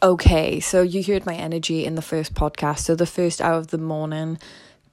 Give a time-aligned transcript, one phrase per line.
[0.00, 2.80] Okay, so you heard my energy in the first podcast.
[2.80, 4.38] So the first hour of the morning,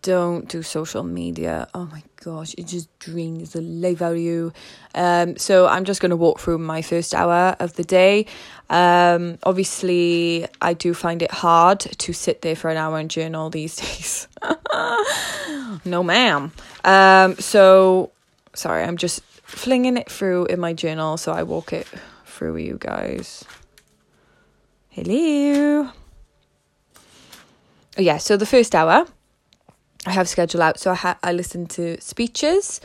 [0.02, 1.68] don't do social media.
[1.76, 4.52] Oh my gosh, it just drains the life out of you.
[4.96, 8.26] Um, so I'm just gonna walk through my first hour of the day.
[8.68, 13.52] Um, obviously, I do find it hard to sit there for an hour and journal
[13.52, 14.28] these days.
[15.86, 16.52] no, ma'am.
[16.84, 18.10] Um, so
[18.56, 21.18] sorry, I'm just flinging it through in my journal.
[21.18, 21.88] So I walk it
[22.26, 23.46] through you guys.
[24.96, 25.90] Hello.
[27.98, 29.06] Oh, yeah, so the first hour
[30.06, 30.80] I have scheduled out.
[30.80, 32.80] So I ha- I listen to speeches,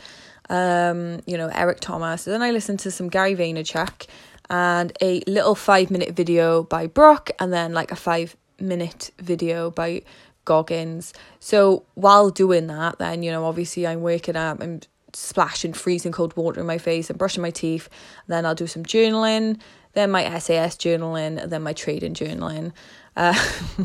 [0.49, 2.27] um, you know, Eric Thomas.
[2.27, 4.07] And then I listen to some Gary Vaynerchuk
[4.49, 9.71] and a little five minute video by Brock and then like a five minute video
[9.71, 10.01] by
[10.43, 11.13] Goggins.
[11.39, 14.81] So while doing that, then, you know, obviously I'm waking up, I'm
[15.13, 17.87] splashing freezing cold water in my face and brushing my teeth.
[18.27, 19.61] Then I'll do some journaling
[19.93, 22.73] then my SAS journaling, then my trading journaling.
[23.15, 23.33] Uh,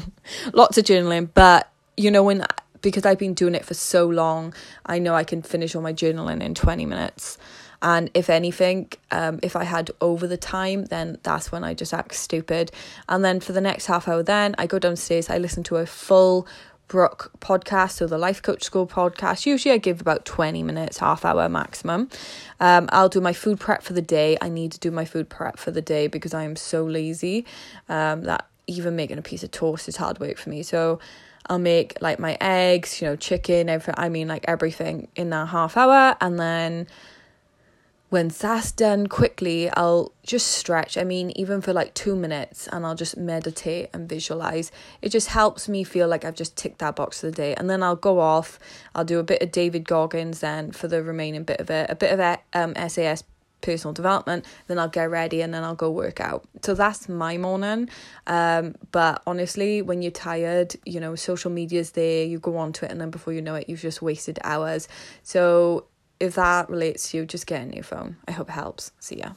[0.53, 2.45] lots of journaling, but you know, when
[2.83, 4.55] because I've been doing it for so long,
[4.85, 7.39] I know I can finish all my journaling in 20 minutes.
[7.83, 11.93] And if anything, um, if I had over the time, then that's when I just
[11.93, 12.71] act stupid.
[13.09, 15.87] And then for the next half hour, then I go downstairs, I listen to a
[15.87, 16.47] full
[16.89, 19.45] Brooke podcast, so the Life Coach School podcast.
[19.47, 22.09] Usually I give about 20 minutes, half hour maximum.
[22.61, 24.37] Um, I'll do my food prep for the day.
[24.41, 27.45] I need to do my food prep for the day because I am so lazy
[27.89, 30.63] um, that even making a piece of toast is hard work for me.
[30.63, 31.01] So
[31.49, 33.95] I'll make like my eggs, you know, chicken, everything.
[33.97, 36.17] I mean, like everything in that half hour.
[36.21, 36.87] And then
[38.09, 40.97] when that's done quickly, I'll just stretch.
[40.97, 44.71] I mean, even for like two minutes, and I'll just meditate and visualize.
[45.03, 47.55] It just helps me feel like I've just ticked that box of the day.
[47.55, 48.59] And then I'll go off.
[48.95, 51.97] I'll do a bit of David Goggins then for the remaining bit of it, a
[51.97, 53.25] bit of um, SAS
[53.61, 54.45] personal development.
[54.69, 56.47] Then I'll get ready and then I'll go work out.
[56.63, 57.89] So that's my morning.
[58.29, 62.93] Um, but honestly, when you're tired, you know, social media's there, you go onto it,
[62.93, 64.87] and then before you know it, you've just wasted hours.
[65.25, 65.87] So
[66.21, 68.17] if that relates to you, just get a new phone.
[68.27, 68.93] I hope it helps.
[68.99, 69.31] See ya.